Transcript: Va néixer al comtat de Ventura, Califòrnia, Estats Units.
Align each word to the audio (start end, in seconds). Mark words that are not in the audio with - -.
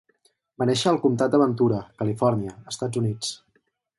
Va 0.61 0.65
néixer 0.69 0.87
al 0.91 0.97
comtat 1.03 1.35
de 1.35 1.41
Ventura, 1.41 1.83
Califòrnia, 2.01 2.57
Estats 2.75 3.03
Units. 3.05 3.33